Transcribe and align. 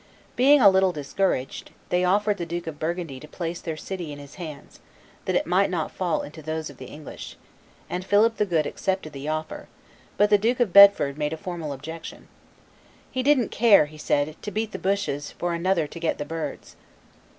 Being 0.35 0.61
a 0.61 0.69
little 0.71 0.91
discouraged, 0.91 1.69
they 1.89 2.03
offered 2.03 2.37
the 2.37 2.45
Duke 2.47 2.65
of 2.65 2.79
Burgundy 2.79 3.19
to 3.19 3.27
place 3.27 3.61
their 3.61 3.77
city 3.77 4.11
in 4.11 4.17
his 4.17 4.33
hands, 4.41 4.79
that 5.25 5.35
it 5.35 5.45
might 5.45 5.69
not 5.69 5.91
fall 5.91 6.23
into 6.23 6.41
those 6.41 6.71
of 6.71 6.77
the 6.77 6.87
English; 6.87 7.37
and 7.87 8.03
Philip 8.03 8.37
the 8.37 8.47
Good 8.47 8.65
accepted 8.65 9.13
the 9.13 9.27
offer, 9.27 9.67
but 10.17 10.31
the 10.31 10.39
Duke 10.39 10.59
of 10.59 10.73
Bedford 10.73 11.19
made 11.19 11.33
a 11.33 11.37
formal 11.37 11.71
objection: 11.71 12.29
"He 13.11 13.21
didn't 13.21 13.49
care," 13.51 13.85
he 13.85 13.99
said, 13.99 14.41
"to 14.41 14.49
beat 14.49 14.71
the 14.71 14.79
bushes 14.79 15.33
for 15.33 15.53
another 15.53 15.85
to 15.85 15.99
get 15.99 16.17
the 16.17 16.25
birds." 16.25 16.75